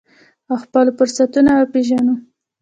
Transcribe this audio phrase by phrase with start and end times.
[0.49, 2.15] او خپل فرصتونه وپیژنو.